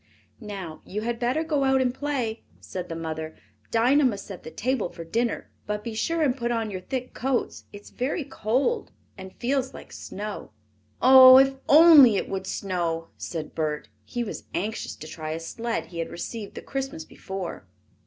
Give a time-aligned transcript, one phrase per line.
[0.39, 3.35] "Now you had better go out and play," said the mother.
[3.69, 5.51] "Dinah must set the table for dinner.
[5.67, 7.65] But be sure and put on your thick coats.
[7.71, 10.53] It is very cold and feels like snow."
[11.03, 13.89] "Oh, if only it would snow!" said Bert.
[14.03, 17.67] He was anxious to try a sled he had received the Christmas before.